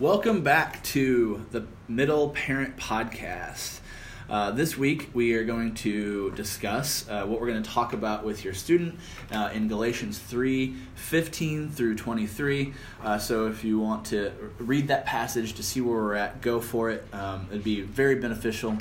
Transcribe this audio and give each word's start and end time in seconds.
Welcome 0.00 0.40
back 0.40 0.82
to 0.84 1.44
the 1.50 1.66
Middle 1.86 2.30
Parent 2.30 2.78
Podcast. 2.78 3.80
Uh, 4.30 4.50
this 4.50 4.78
week 4.78 5.10
we 5.12 5.34
are 5.34 5.44
going 5.44 5.74
to 5.74 6.30
discuss 6.30 7.06
uh, 7.10 7.26
what 7.26 7.38
we're 7.38 7.48
going 7.48 7.62
to 7.62 7.70
talk 7.70 7.92
about 7.92 8.24
with 8.24 8.42
your 8.42 8.54
student 8.54 8.98
uh, 9.30 9.50
in 9.52 9.68
Galatians 9.68 10.18
3 10.18 10.74
15 10.94 11.68
through 11.68 11.96
23. 11.96 12.72
Uh, 13.02 13.18
so 13.18 13.46
if 13.46 13.62
you 13.62 13.78
want 13.78 14.06
to 14.06 14.32
read 14.58 14.88
that 14.88 15.04
passage 15.04 15.52
to 15.52 15.62
see 15.62 15.82
where 15.82 15.96
we're 15.96 16.14
at, 16.14 16.40
go 16.40 16.62
for 16.62 16.88
it. 16.88 17.06
Um, 17.12 17.48
it'd 17.50 17.62
be 17.62 17.82
very 17.82 18.14
beneficial. 18.14 18.78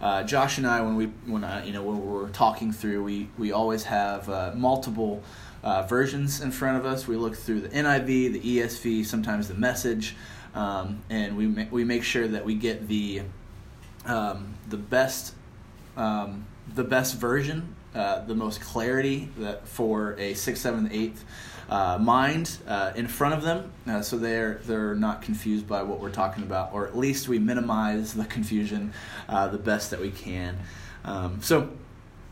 Uh, 0.00 0.24
Josh 0.24 0.58
and 0.58 0.66
I, 0.66 0.80
when 0.80 0.96
we 0.96 1.06
when 1.26 1.44
I, 1.44 1.64
you 1.64 1.72
know 1.72 1.84
when 1.84 2.04
we're 2.04 2.28
talking 2.30 2.72
through, 2.72 3.04
we 3.04 3.28
we 3.38 3.52
always 3.52 3.84
have 3.84 4.28
uh, 4.28 4.50
multiple 4.56 5.22
versions 5.88 6.40
in 6.40 6.50
front 6.50 6.76
of 6.76 6.84
us. 6.84 7.06
We 7.06 7.16
look 7.16 7.36
through 7.36 7.60
the 7.60 7.68
NIV, 7.68 8.32
the 8.32 8.40
ESV, 8.40 9.06
sometimes 9.06 9.48
the 9.48 9.54
Message, 9.54 10.14
um, 10.56 11.02
and 11.10 11.36
we 11.36 11.46
ma- 11.46 11.66
we 11.70 11.84
make 11.84 12.02
sure 12.02 12.26
that 12.26 12.44
we 12.44 12.54
get 12.54 12.88
the 12.88 13.22
um, 14.06 14.54
the 14.68 14.76
best 14.76 15.34
um, 15.96 16.46
the 16.74 16.84
best 16.84 17.16
version, 17.16 17.74
uh, 17.94 18.24
the 18.24 18.34
most 18.34 18.60
clarity 18.60 19.28
that 19.38 19.68
for 19.68 20.18
a 20.18 20.34
sixth, 20.34 20.62
seventh, 20.62 20.92
eighth 20.92 21.24
uh, 21.68 21.98
mind 21.98 22.58
uh, 22.66 22.92
in 22.96 23.06
front 23.06 23.34
of 23.34 23.42
them, 23.42 23.70
uh, 23.86 24.00
so 24.00 24.16
they're 24.16 24.60
they're 24.64 24.94
not 24.94 25.22
confused 25.22 25.66
by 25.68 25.82
what 25.82 26.00
we're 26.00 26.10
talking 26.10 26.42
about, 26.42 26.72
or 26.72 26.86
at 26.86 26.96
least 26.96 27.28
we 27.28 27.38
minimize 27.38 28.14
the 28.14 28.24
confusion 28.24 28.92
uh, 29.28 29.48
the 29.48 29.58
best 29.58 29.90
that 29.90 30.00
we 30.00 30.10
can. 30.10 30.56
Um, 31.04 31.40
so 31.42 31.70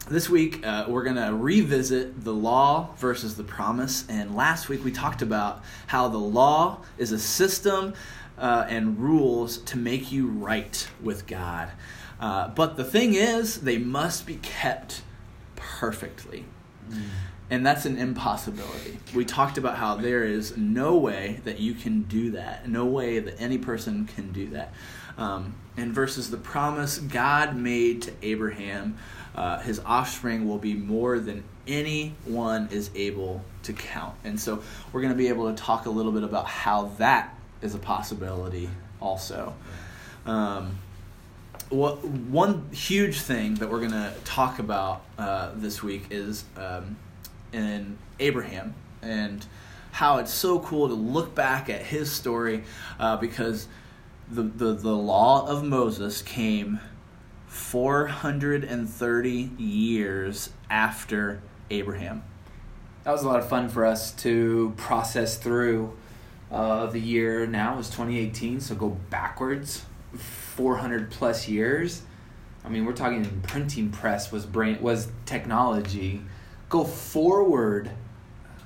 this 0.09 0.29
week 0.29 0.65
uh, 0.67 0.85
we're 0.87 1.03
going 1.03 1.17
to 1.17 1.35
revisit 1.35 2.25
the 2.25 2.33
law 2.33 2.91
versus 2.99 3.37
the 3.37 3.45
promise 3.45 4.05
and 4.09 4.37
last 4.37 4.69
week 4.69 4.85
we 4.85 4.93
talked 4.93 5.23
about 5.23 5.63
how 5.87 6.09
the 6.09 6.19
law 6.19 6.79
is 6.99 7.11
a 7.11 7.19
system 7.19 7.95
uh, 8.37 8.67
and 8.69 8.99
rules 8.99 9.59
to 9.59 9.79
make 9.79 10.13
you 10.13 10.27
right 10.27 10.89
with 11.03 11.27
god. 11.27 11.71
Uh, 12.21 12.49
but 12.49 12.77
the 12.77 12.85
thing 12.85 13.15
is 13.15 13.63
they 13.63 13.79
must 13.79 14.27
be 14.27 14.37
kept 14.37 15.03
perfectly. 15.57 16.45
Mm. 16.91 17.03
and 17.49 17.65
that's 17.65 17.87
an 17.87 17.97
impossibility. 17.97 18.99
We 19.15 19.25
talked 19.25 19.57
about 19.57 19.79
how 19.79 19.95
there 19.95 20.23
is 20.23 20.55
no 20.55 20.99
way 20.99 21.41
that 21.45 21.61
you 21.61 21.73
can 21.73 22.03
do 22.03 22.33
that. 22.33 22.69
No 22.69 22.85
way 22.85 23.21
that 23.21 23.41
any 23.41 23.57
person 23.57 24.05
can 24.05 24.33
do 24.33 24.49
that 24.51 24.75
um, 25.19 25.55
and 25.77 25.93
versus 25.93 26.31
the 26.31 26.37
promise 26.37 26.99
god 26.99 27.57
made 27.57 28.03
to 28.03 28.13
abraham 28.23 28.97
uh, 29.35 29.59
his 29.59 29.81
offspring 29.81 30.47
will 30.47 30.59
be 30.59 30.75
more 30.75 31.19
than 31.19 31.43
anyone 31.67 32.69
is 32.71 32.91
able 32.95 33.45
to 33.65 33.73
count. 33.73 34.15
And 34.25 34.39
so 34.39 34.63
we're 34.93 35.01
going 35.01 35.13
to 35.13 35.19
be 35.19 35.29
able 35.29 35.53
to 35.53 35.61
talk 35.61 35.87
a 35.87 35.91
little 35.91 36.13
bit 36.13 36.23
about 36.23 36.47
how 36.47 36.87
that 36.99 37.37
is 37.63 37.75
a 37.75 37.79
possibility 37.79 38.69
also. 39.01 39.55
Um, 40.27 40.79
what 41.71 42.05
one 42.05 42.69
huge 42.73 43.21
thing 43.21 43.55
that 43.57 43.71
we're 43.71 43.81
going 43.81 43.91
to 43.91 44.13
talk 44.25 44.59
about 44.59 45.03
uh, 45.19 45.51
this 45.55 45.83
week 45.83 46.07
is 46.11 46.45
um, 46.57 46.97
in 47.53 47.99
Abraham 48.21 48.75
and 49.03 49.45
how 49.91 50.19
it's 50.19 50.33
so 50.33 50.61
cool 50.61 50.89
to 50.89 50.95
look 50.95 51.35
back 51.35 51.71
at 51.71 51.83
his 51.83 52.13
story 52.13 52.65
uh, 53.01 53.17
because 53.17 53.67
the, 54.31 54.43
the 54.43 54.73
the 54.75 54.95
law 54.95 55.47
of 55.47 55.65
Moses 55.65 56.23
came 56.23 56.81
430 57.47 59.31
years 59.59 60.51
after 60.71 61.41
Abraham. 61.71 62.23
That 63.05 63.13
was 63.13 63.23
a 63.23 63.29
lot 63.29 63.39
of 63.39 63.49
fun 63.49 63.69
for 63.69 63.85
us 63.85 64.13
to 64.13 64.73
process 64.77 65.37
through. 65.37 65.97
Uh, 66.51 66.87
the 66.87 67.01
year 67.01 67.47
now 67.47 67.79
is 67.79 67.89
2018, 67.91 68.61
so 68.61 68.75
go 68.75 68.91
backwards 69.11 69.85
400 70.17 71.11
plus 71.11 71.49
years. 71.49 72.03
I 72.65 72.69
mean, 72.69 72.85
we're 72.85 72.93
talking 72.93 73.43
printing 73.43 73.91
press 73.91 74.33
was 74.33 74.47
brain 74.47 74.81
was 74.81 75.09
technology. 75.27 76.23
Go 76.69 76.85
forward 76.85 77.91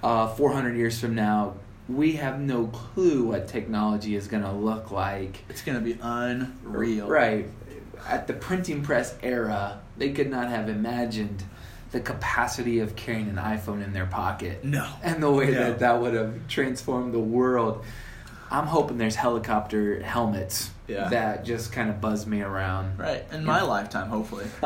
uh, 0.02 0.28
400 0.28 0.76
years 0.76 1.00
from 1.00 1.14
now, 1.14 1.54
we 1.88 2.12
have 2.16 2.38
no 2.40 2.66
clue 2.66 3.28
what 3.28 3.48
technology 3.48 4.14
is 4.14 4.28
going 4.28 4.42
to 4.42 4.52
look 4.52 4.90
like. 4.90 5.44
It's 5.48 5.62
going 5.62 5.78
to 5.78 5.84
be 5.84 5.98
unreal. 6.02 7.08
Right 7.08 7.48
at 8.06 8.26
the 8.26 8.32
printing 8.32 8.82
press 8.82 9.16
era, 9.22 9.80
they 9.96 10.12
could 10.12 10.30
not 10.30 10.48
have 10.48 10.68
imagined 10.68 11.44
the 11.90 12.00
capacity 12.00 12.80
of 12.80 12.94
carrying 12.96 13.28
an 13.28 13.36
iPhone 13.36 13.82
in 13.82 13.92
their 13.92 14.06
pocket. 14.06 14.64
No. 14.64 14.88
And 15.02 15.22
the 15.22 15.30
way 15.30 15.50
no. 15.50 15.58
that 15.58 15.78
that 15.78 16.00
would 16.00 16.14
have 16.14 16.48
transformed 16.48 17.14
the 17.14 17.18
world. 17.18 17.84
I'm 18.50 18.66
hoping 18.66 18.96
there's 18.96 19.14
helicopter 19.14 20.02
helmets 20.02 20.70
yeah. 20.86 21.08
that 21.10 21.44
just 21.44 21.70
kind 21.70 21.90
of 21.90 22.00
buzz 22.00 22.26
me 22.26 22.40
around. 22.40 22.98
Right, 22.98 23.24
in 23.30 23.44
my 23.44 23.62
lifetime, 23.62 24.08
hopefully. 24.08 24.46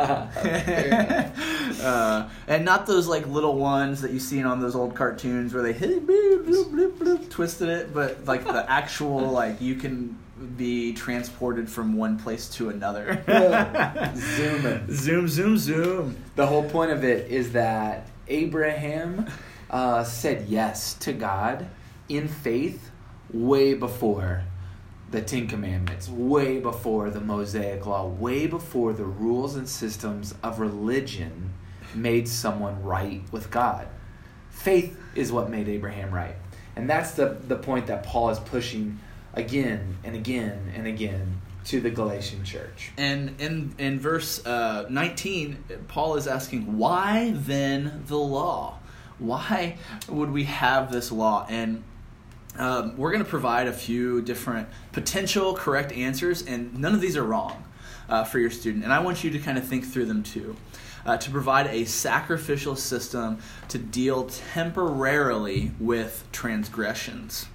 uh, 1.83 2.29
and 2.47 2.65
not 2.65 2.87
those 2.87 3.09
like 3.09 3.27
little 3.27 3.57
ones 3.57 4.03
that 4.03 4.13
you 4.13 4.21
see 4.21 4.43
on 4.43 4.61
those 4.61 4.75
old 4.75 4.95
cartoons 4.95 5.53
where 5.55 5.63
they 5.63 5.73
hit 5.73 6.07
bloop, 6.07 6.45
bloop, 6.45 6.71
bloop, 6.71 6.93
bloop, 6.93 7.31
twisted 7.31 7.69
it, 7.69 7.95
but 7.95 8.25
like 8.25 8.45
the 8.45 8.71
actual 8.71 9.21
like 9.31 9.61
you 9.61 9.75
can 9.75 10.19
be 10.57 10.93
transported 10.93 11.69
from 11.71 11.95
one 11.95 12.19
place 12.19 12.49
to 12.49 12.69
another. 12.69 13.23
zoom 14.17 14.93
Zoom, 14.93 15.29
zoom, 15.29 15.59
zoom. 15.59 16.17
The 16.37 16.47
whole 16.47 16.69
point 16.69 16.91
of 16.91 17.05
it 17.05 17.31
is 17.31 17.53
that 17.53 18.09
Abraham 18.29 19.27
uh, 19.71 20.05
said 20.05 20.47
yes 20.49 20.95
to 20.95 21.13
God 21.13 21.69
in 22.09 22.29
faith 22.29 22.91
way 23.33 23.75
before 23.75 24.45
the 25.11 25.21
Ten 25.21 25.47
Commandments, 25.47 26.09
way 26.09 26.59
before 26.59 27.11
the 27.11 27.21
Mosaic 27.21 27.85
Law, 27.87 28.07
way 28.07 28.47
before 28.47 28.93
the 28.93 29.05
rules 29.05 29.57
and 29.57 29.69
systems 29.69 30.35
of 30.43 30.59
religion 30.59 31.53
made 31.95 32.29
someone 32.29 32.83
right 32.83 33.23
with 33.33 33.51
God. 33.51 33.89
Faith 34.51 34.99
is 35.15 35.33
what 35.33 35.51
made 35.51 35.69
Abraham 35.69 36.13
right. 36.13 36.37
And 36.77 36.89
that's 36.89 37.13
the, 37.13 37.37
the 37.47 37.57
point 37.57 37.87
that 37.89 38.03
Paul 38.03 38.31
is 38.31 38.39
pushing 38.39 38.99
again 39.35 39.99
and 40.05 40.15
again 40.15 40.73
and 40.75 40.87
again 40.87 41.41
to 41.65 41.81
the 41.81 41.91
Galatian 41.91 42.45
church. 42.45 42.93
And 42.97 43.41
in 43.41 43.75
in 43.79 44.01
verse 44.01 44.45
uh, 44.45 44.87
19, 44.89 45.65
Paul 45.89 46.17
is 46.17 46.27
asking, 46.27 46.77
"Why 46.79 47.33
then 47.35 48.03
the 48.07 48.19
law? 48.19 48.79
Why 49.19 49.77
would 50.09 50.31
we 50.31 50.45
have 50.45 50.91
this 50.91 51.13
law?" 51.13 51.47
And 51.49 51.85
um, 52.59 52.97
we're 52.97 53.13
going 53.13 53.25
to 53.25 53.31
provide 53.31 53.69
a 53.69 53.73
few 53.73 54.23
different 54.23 54.69
potential 54.93 55.55
correct 55.55 55.93
answers, 55.93 56.43
and 56.43 56.79
none 56.79 56.95
of 56.95 57.01
these 57.01 57.17
are 57.17 57.25
wrong 57.25 57.65
uh, 58.09 58.25
for 58.25 58.39
your 58.39 58.51
student. 58.51 58.85
And 58.85 58.93
I 58.93 59.01
want 59.01 59.25
you 59.25 59.31
to 59.31 59.39
kind 59.39 59.57
of 59.57 59.65
think 59.67 59.87
through 59.87 60.07
them 60.07 60.23
too. 60.23 60.57
Uh, 61.05 61.17
to 61.17 61.31
provide 61.31 61.67
a 61.67 61.85
sacrificial 61.85 62.77
system 62.77 63.39
to 63.69 63.77
deal 63.77 64.25
temporarily 64.55 65.73
with 65.81 66.25
transgressions. 66.31 67.47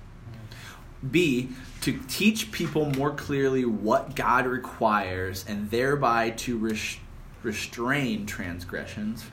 B, 1.09 1.49
to 1.81 1.99
teach 2.07 2.51
people 2.51 2.87
more 2.87 3.11
clearly 3.11 3.63
what 3.63 4.15
God 4.15 4.45
requires 4.45 5.45
and 5.47 5.71
thereby 5.71 6.31
to 6.31 6.57
res- 6.57 6.97
restrain 7.43 8.25
transgressions, 8.25 9.23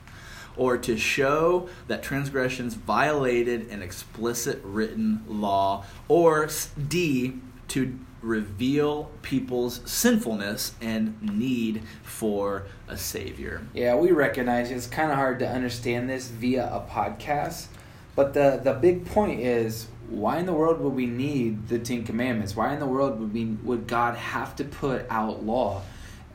or 0.55 0.77
to 0.77 0.95
show 0.95 1.67
that 1.87 2.01
transgressions 2.01 2.75
violated 2.75 3.69
an 3.69 3.81
explicit 3.81 4.61
written 4.63 5.23
law, 5.27 5.83
or 6.07 6.47
D, 6.87 7.39
to 7.67 7.99
reveal 8.25 9.11
people's 9.21 9.81
sinfulness 9.85 10.73
and 10.81 11.21
need 11.21 11.83
for 12.03 12.63
a 12.87 12.97
savior. 12.97 13.61
Yeah, 13.73 13.95
we 13.95 14.11
recognize 14.11 14.71
it's 14.71 14.87
kind 14.87 15.11
of 15.11 15.17
hard 15.17 15.39
to 15.39 15.47
understand 15.47 16.09
this 16.09 16.27
via 16.27 16.65
a 16.65 16.81
podcast, 16.89 17.67
but 18.15 18.33
the 18.33 18.59
the 18.63 18.73
big 18.73 19.05
point 19.05 19.39
is 19.39 19.87
why 20.09 20.39
in 20.39 20.45
the 20.45 20.53
world 20.53 20.81
would 20.81 20.93
we 20.93 21.05
need 21.05 21.67
the 21.67 21.79
Ten 21.79 22.03
Commandments? 22.03 22.55
Why 22.55 22.73
in 22.73 22.79
the 22.79 22.87
world 22.87 23.19
would 23.19 23.33
we 23.33 23.45
would 23.45 23.87
God 23.87 24.15
have 24.15 24.55
to 24.57 24.63
put 24.63 25.05
out 25.09 25.43
law, 25.43 25.83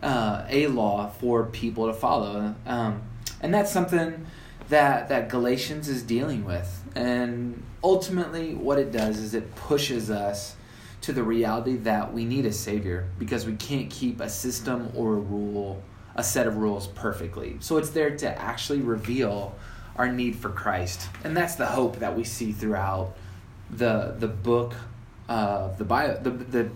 uh, 0.03 0.45
a 0.49 0.69
law 0.69 1.09
for 1.09 1.45
people 1.47 1.89
to 1.89 1.93
follow? 1.93 2.55
Um, 2.67 3.03
and 3.41 3.53
that's 3.53 3.73
something 3.73 4.27
that 4.69 5.09
that 5.09 5.29
Galatians 5.29 5.89
is 5.89 6.03
dealing 6.03 6.45
with. 6.45 6.85
And 6.95 7.63
ultimately, 7.83 8.55
what 8.55 8.79
it 8.79 8.93
does 8.93 9.19
is 9.19 9.35
it 9.35 9.55
pushes 9.57 10.11
us 10.11 10.55
to 11.02 11.12
the 11.12 11.23
reality 11.23 11.76
that 11.76 12.12
we 12.12 12.25
need 12.25 12.47
a 12.47 12.52
savior 12.52 13.08
because 13.19 13.47
we 13.47 13.56
can't 13.56 13.91
keep 13.91 14.20
a 14.20 14.29
system 14.29 14.93
or 14.94 15.14
a 15.14 15.20
rule, 15.20 15.82
a 16.14 16.23
set 16.23 16.47
of 16.47 16.56
rules 16.56 16.87
perfectly. 16.88 17.56
So 17.61 17.79
it's 17.79 17.91
there 17.91 18.17
to 18.19 18.38
actually 18.41 18.81
reveal 18.81 19.55
our 19.97 20.11
need 20.11 20.37
for 20.37 20.50
Christ, 20.50 21.08
and 21.25 21.37
that's 21.37 21.56
the 21.56 21.67
hope 21.67 21.99
that 21.99 22.17
we 22.17 22.25
see 22.25 22.52
throughout 22.52 23.17
the 23.70 24.14
the 24.19 24.29
book 24.29 24.75
of 25.29 25.79
the 25.79 25.85
bio 25.85 26.17
the, 26.19 26.31
the 26.31 26.70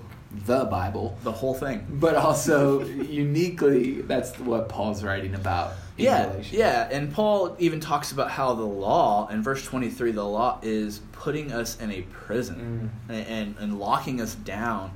the 0.46 0.64
Bible, 0.64 1.16
the 1.22 1.32
whole 1.32 1.54
thing. 1.54 1.86
but 1.88 2.16
also 2.16 2.84
uniquely, 2.84 4.00
that's 4.02 4.36
what 4.40 4.68
Paul's 4.68 5.04
writing 5.04 5.34
about. 5.34 5.74
Yeah, 5.96 6.32
yeah, 6.50 6.88
and 6.91 7.12
Paul 7.12 7.55
even 7.61 7.79
talks 7.79 8.11
about 8.11 8.31
how 8.31 8.55
the 8.55 8.64
law 8.64 9.29
in 9.29 9.43
verse 9.43 9.64
twenty 9.64 9.91
three, 9.91 10.11
the 10.11 10.25
law 10.25 10.58
is 10.62 11.00
putting 11.12 11.52
us 11.52 11.79
in 11.81 11.93
a 11.93 12.02
prison 12.02 12.91
Mm. 13.08 13.14
and, 13.14 13.26
and 13.29 13.56
and 13.61 13.79
locking 13.79 14.20
us 14.20 14.35
down. 14.35 14.91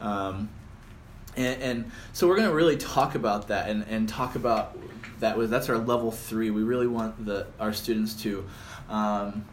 Um, 0.00 0.48
and, 1.36 1.62
and 1.62 1.90
so 2.14 2.26
we're 2.26 2.36
going 2.36 2.48
to 2.48 2.54
really 2.54 2.76
talk 2.76 3.14
about 3.14 3.48
that 3.48 3.68
and, 3.68 3.84
and 3.88 4.08
talk 4.08 4.34
about 4.36 4.76
that 5.20 5.36
was 5.36 5.50
that's 5.50 5.68
our 5.68 5.76
level 5.78 6.10
three. 6.10 6.50
We 6.50 6.62
really 6.62 6.86
want 6.86 7.26
the 7.26 7.46
our 7.60 7.72
students 7.74 8.14
to 8.22 8.44
um, 8.88 9.44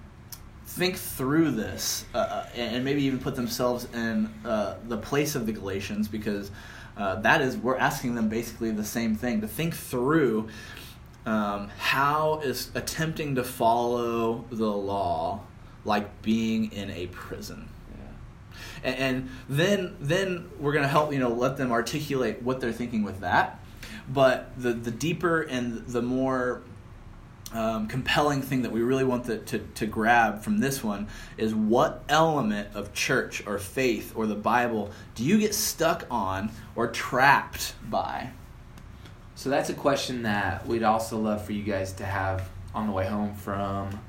think 0.65 0.95
through 0.95 1.51
this 1.51 2.05
uh, 2.13 2.19
uh, 2.19 2.45
and, 2.55 2.77
and 2.77 2.85
maybe 2.85 3.03
even 3.03 3.19
put 3.19 3.35
themselves 3.35 3.85
in 3.93 4.33
uh, 4.45 4.75
the 4.87 4.97
place 4.97 5.35
of 5.35 5.45
the 5.45 5.51
Galatians 5.51 6.07
because 6.07 6.51
uh, 6.97 7.15
that 7.15 7.41
is 7.41 7.57
we're 7.57 7.77
asking 7.77 8.15
them 8.15 8.29
basically 8.29 8.71
the 8.71 8.83
same 8.85 9.15
thing 9.15 9.41
to 9.41 9.47
think 9.47 9.75
through 9.75 10.47
um, 11.25 11.69
how 11.77 12.41
is 12.43 12.69
attempting 12.75 13.35
to 13.35 13.43
follow 13.43 14.45
the 14.51 14.69
law 14.69 15.41
like 15.83 16.21
being 16.21 16.71
in 16.71 16.91
a 16.91 17.07
prison? 17.07 17.69
Yeah. 17.97 18.91
and, 18.91 18.95
and 18.97 19.29
then 19.49 19.95
then 19.99 20.49
we're 20.59 20.73
going 20.73 20.83
to 20.83 20.89
help 20.89 21.11
you 21.11 21.19
know 21.19 21.29
let 21.29 21.57
them 21.57 21.71
articulate 21.71 22.41
what 22.41 22.59
they're 22.59 22.71
thinking 22.71 23.03
with 23.03 23.21
that. 23.21 23.59
But 24.07 24.51
the 24.57 24.73
the 24.73 24.91
deeper 24.91 25.41
and 25.41 25.87
the 25.87 26.01
more 26.01 26.61
um, 27.53 27.87
compelling 27.87 28.41
thing 28.41 28.63
that 28.63 28.71
we 28.71 28.81
really 28.81 29.03
want 29.03 29.23
the, 29.25 29.37
to, 29.37 29.59
to 29.59 29.85
grab 29.85 30.41
from 30.41 30.59
this 30.59 30.83
one 30.83 31.07
is 31.37 31.55
what 31.55 32.03
element 32.09 32.75
of 32.75 32.93
church 32.93 33.45
or 33.47 33.57
faith 33.57 34.13
or 34.15 34.27
the 34.27 34.35
bible 34.35 34.91
do 35.13 35.23
you 35.23 35.39
get 35.39 35.53
stuck 35.53 36.05
on 36.09 36.51
or 36.75 36.87
trapped 36.87 37.75
by 37.89 38.31
So 39.35 39.49
that's 39.49 39.69
a 39.69 39.73
question 39.73 40.23
that 40.23 40.65
we'd 40.65 40.83
also 40.83 41.19
love 41.19 41.43
for 41.43 41.51
you 41.51 41.63
guys 41.63 41.91
to 41.93 42.05
have 42.05 42.49
on 42.73 42.87
the 42.87 42.93
way 42.93 43.05
home 43.05 43.35
from 43.35 43.99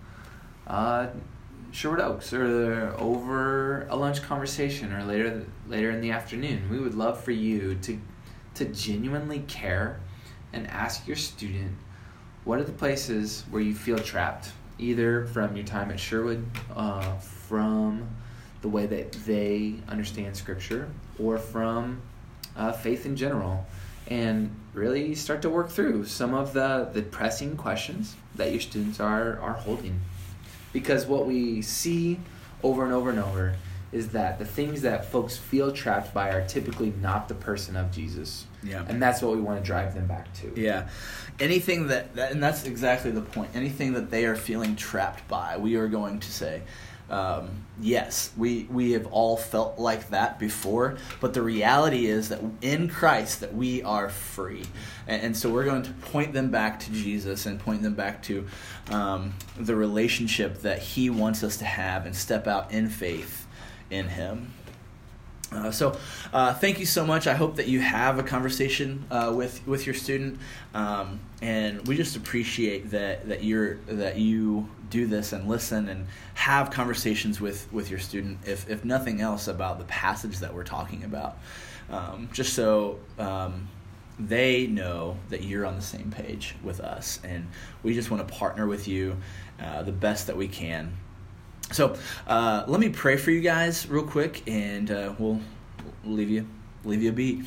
uh, 0.68 1.08
Sherwood 1.72 2.00
Oaks 2.00 2.32
or 2.32 2.94
over 2.96 3.86
a 3.88 3.96
lunch 3.96 4.22
conversation 4.22 4.92
or 4.92 5.02
later 5.02 5.44
later 5.66 5.90
in 5.90 6.00
the 6.00 6.12
afternoon. 6.12 6.70
We 6.70 6.78
would 6.78 6.94
love 6.94 7.22
for 7.22 7.32
you 7.32 7.74
to 7.82 8.00
to 8.54 8.64
genuinely 8.66 9.40
care 9.40 9.98
and 10.52 10.68
ask 10.68 11.06
your 11.08 11.16
student 11.16 11.76
what 12.44 12.60
are 12.60 12.64
the 12.64 12.72
places 12.72 13.44
where 13.50 13.60
you 13.60 13.74
feel 13.74 13.98
trapped, 13.98 14.52
either 14.78 15.26
from 15.26 15.56
your 15.56 15.66
time 15.66 15.90
at 15.90 15.98
Sherwood, 15.98 16.46
uh, 16.74 17.16
from 17.18 18.08
the 18.62 18.68
way 18.68 18.86
that 18.86 19.10
they 19.26 19.74
understand 19.88 20.36
Scripture, 20.36 20.88
or 21.18 21.36
from 21.36 22.00
uh, 22.56 22.70
faith 22.70 23.04
in 23.04 23.16
general 23.16 23.66
and 24.08 24.54
really 24.72 25.14
start 25.14 25.42
to 25.42 25.50
work 25.50 25.70
through 25.70 26.04
some 26.04 26.34
of 26.34 26.52
the, 26.52 26.88
the 26.92 27.02
pressing 27.02 27.56
questions 27.56 28.14
that 28.34 28.52
your 28.52 28.60
students 28.60 29.00
are, 29.00 29.38
are 29.40 29.54
holding. 29.54 30.00
Because 30.72 31.06
what 31.06 31.26
we 31.26 31.62
see 31.62 32.20
over 32.62 32.84
and 32.84 32.92
over 32.92 33.10
and 33.10 33.18
over 33.18 33.56
is 33.92 34.10
that 34.10 34.38
the 34.38 34.44
things 34.44 34.82
that 34.82 35.10
folks 35.10 35.36
feel 35.36 35.72
trapped 35.72 36.12
by 36.12 36.30
are 36.30 36.46
typically 36.46 36.92
not 37.00 37.28
the 37.28 37.34
person 37.34 37.76
of 37.76 37.90
Jesus. 37.90 38.46
Yeah. 38.62 38.84
And 38.88 39.00
that's 39.00 39.22
what 39.22 39.34
we 39.34 39.40
want 39.40 39.60
to 39.60 39.64
drive 39.64 39.94
them 39.94 40.06
back 40.06 40.32
to. 40.34 40.52
Yeah. 40.56 40.88
Anything 41.38 41.86
that, 41.88 42.14
that, 42.16 42.32
and 42.32 42.42
that's 42.42 42.64
exactly 42.64 43.10
the 43.10 43.22
point. 43.22 43.50
Anything 43.54 43.94
that 43.94 44.10
they 44.10 44.26
are 44.26 44.36
feeling 44.36 44.76
trapped 44.76 45.26
by, 45.28 45.56
we 45.56 45.76
are 45.76 45.88
going 45.88 46.20
to 46.20 46.30
say, 46.30 46.62
um, 47.08 47.48
yes, 47.80 48.30
we, 48.36 48.64
we 48.64 48.92
have 48.92 49.06
all 49.06 49.36
felt 49.36 49.78
like 49.78 50.08
that 50.10 50.38
before, 50.38 50.96
but 51.20 51.34
the 51.34 51.42
reality 51.42 52.06
is 52.06 52.30
that 52.30 52.40
in 52.62 52.88
Christ 52.88 53.40
that 53.40 53.54
we 53.54 53.82
are 53.82 54.08
free. 54.08 54.64
And, 55.06 55.22
and 55.22 55.36
so 55.36 55.50
we're 55.50 55.64
going 55.64 55.82
to 55.82 55.92
point 55.92 56.32
them 56.32 56.50
back 56.50 56.80
to 56.80 56.92
Jesus 56.92 57.46
and 57.46 57.60
point 57.60 57.82
them 57.82 57.94
back 57.94 58.22
to 58.24 58.46
um, 58.90 59.34
the 59.58 59.76
relationship 59.76 60.62
that 60.62 60.80
he 60.80 61.10
wants 61.10 61.44
us 61.44 61.56
to 61.58 61.64
have 61.64 62.06
and 62.06 62.16
step 62.16 62.46
out 62.46 62.72
in 62.72 62.88
faith 62.88 63.46
in 63.90 64.08
him. 64.08 64.52
Uh, 65.52 65.70
so, 65.70 65.96
uh, 66.32 66.52
thank 66.54 66.80
you 66.80 66.86
so 66.86 67.06
much. 67.06 67.26
I 67.26 67.34
hope 67.34 67.56
that 67.56 67.68
you 67.68 67.80
have 67.80 68.18
a 68.18 68.22
conversation 68.22 69.04
uh, 69.10 69.32
with 69.34 69.64
with 69.66 69.86
your 69.86 69.94
student, 69.94 70.40
um, 70.74 71.20
and 71.40 71.86
we 71.86 71.96
just 71.96 72.16
appreciate 72.16 72.90
that 72.90 73.28
that 73.28 73.44
you're 73.44 73.76
that 73.86 74.18
you 74.18 74.68
do 74.90 75.06
this 75.06 75.32
and 75.32 75.48
listen 75.48 75.88
and 75.88 76.06
have 76.34 76.70
conversations 76.70 77.40
with 77.40 77.72
with 77.72 77.90
your 77.90 78.00
student. 78.00 78.38
If 78.44 78.68
if 78.68 78.84
nothing 78.84 79.20
else 79.20 79.46
about 79.46 79.78
the 79.78 79.84
passage 79.84 80.38
that 80.38 80.52
we're 80.52 80.64
talking 80.64 81.04
about, 81.04 81.38
um, 81.90 82.28
just 82.32 82.54
so. 82.54 82.98
Um, 83.18 83.68
they 84.18 84.66
know 84.66 85.18
that 85.28 85.42
you're 85.42 85.66
on 85.66 85.76
the 85.76 85.82
same 85.82 86.10
page 86.10 86.54
with 86.62 86.80
us, 86.80 87.20
and 87.22 87.46
we 87.82 87.92
just 87.92 88.10
want 88.10 88.26
to 88.26 88.34
partner 88.34 88.66
with 88.66 88.88
you 88.88 89.18
uh, 89.60 89.82
the 89.82 89.92
best 89.92 90.26
that 90.28 90.38
we 90.38 90.48
can 90.48 90.96
so 91.72 91.96
uh, 92.26 92.64
let 92.66 92.80
me 92.80 92.88
pray 92.88 93.16
for 93.16 93.30
you 93.30 93.40
guys 93.40 93.88
real 93.88 94.04
quick, 94.04 94.42
and 94.46 94.90
uh, 94.90 95.14
we'll 95.18 95.40
leave 96.04 96.30
you 96.30 96.46
leave 96.84 97.02
you 97.02 97.10
a 97.10 97.12
beat. 97.12 97.44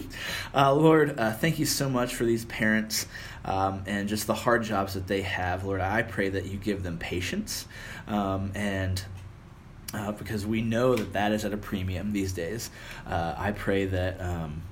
uh, 0.54 0.74
Lord, 0.74 1.18
uh, 1.18 1.32
thank 1.32 1.60
you 1.60 1.66
so 1.66 1.88
much 1.88 2.16
for 2.16 2.24
these 2.24 2.44
parents 2.46 3.06
um, 3.44 3.84
and 3.86 4.08
just 4.08 4.26
the 4.26 4.34
hard 4.34 4.64
jobs 4.64 4.94
that 4.94 5.06
they 5.06 5.22
have. 5.22 5.64
Lord, 5.64 5.80
I 5.80 6.02
pray 6.02 6.30
that 6.30 6.46
you 6.46 6.58
give 6.58 6.82
them 6.82 6.98
patience 6.98 7.66
um, 8.06 8.52
and. 8.54 9.02
Uh, 9.94 10.10
because 10.10 10.46
we 10.46 10.62
know 10.62 10.94
that 10.94 11.12
that 11.12 11.32
is 11.32 11.44
at 11.44 11.52
a 11.52 11.56
premium 11.58 12.12
these 12.12 12.32
days. 12.32 12.70
Uh, 13.06 13.34
I 13.36 13.52
pray 13.52 13.84
that 13.84 14.18
um, 14.22 14.62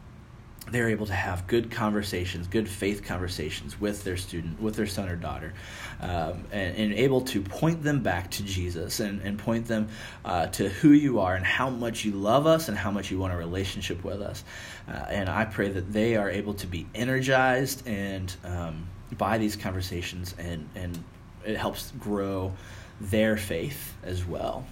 they're 0.71 0.89
able 0.89 1.07
to 1.07 1.13
have 1.13 1.47
good 1.47 1.71
conversations, 1.71 2.47
good 2.47 2.69
faith 2.69 3.05
conversations 3.05 3.81
with 3.81 4.05
their 4.05 4.17
student, 4.17 4.61
with 4.61 4.77
their 4.77 4.87
son 4.87 5.09
or 5.09 5.17
daughter, 5.17 5.53
um, 6.01 6.45
and, 6.53 6.77
and 6.77 6.93
able 6.95 7.21
to 7.23 7.41
point 7.41 7.83
them 7.83 8.03
back 8.03 8.31
to 8.31 8.43
Jesus 8.43 9.01
and, 9.01 9.21
and 9.23 9.39
point 9.39 9.67
them 9.67 9.89
uh, 10.25 10.47
to 10.49 10.69
who 10.69 10.91
you 10.91 11.21
are 11.21 11.35
and 11.35 11.45
how 11.45 11.71
much 11.71 12.05
you 12.05 12.13
love 12.13 12.47
us 12.47 12.69
and 12.69 12.77
how 12.77 12.91
much 12.91 13.11
you 13.11 13.19
want 13.19 13.33
a 13.33 13.37
relationship 13.37 14.05
with 14.05 14.23
us. 14.23 14.45
Uh, 14.89 14.93
and 15.09 15.29
I 15.29 15.45
pray 15.45 15.69
that 15.71 15.93
they 15.93 16.17
are 16.17 16.31
able 16.31 16.55
to 16.55 16.67
be 16.67 16.87
energized 16.95 17.87
and 17.87 18.35
um, 18.45 18.87
by 19.19 19.39
these 19.39 19.57
conversations, 19.57 20.35
and, 20.39 20.69
and 20.75 21.03
it 21.45 21.57
helps 21.57 21.93
grow 21.93 22.53
their 23.01 23.37
faith 23.37 23.95
as 24.03 24.25
well 24.25 24.67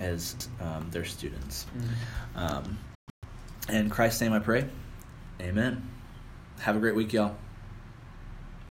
as 0.00 0.48
um, 0.60 0.88
their 0.90 1.04
students. 1.04 1.66
Um, 2.34 2.78
in 3.68 3.90
Christ's 3.90 4.20
name 4.20 4.32
I 4.32 4.38
pray. 4.38 4.68
Amen. 5.40 5.88
Have 6.60 6.76
a 6.76 6.80
great 6.80 6.94
week, 6.94 7.12
y'all. 7.12 7.36